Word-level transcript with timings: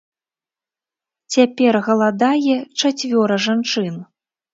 Цяпер 1.35 1.73
галадае 1.87 2.55
чацвёра 2.79 3.37
жанчын. 3.47 4.01